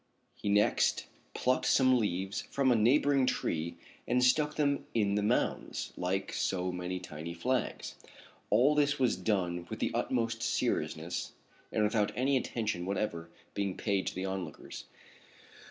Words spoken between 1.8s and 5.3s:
leaves from a neighboring tree and stuck them in the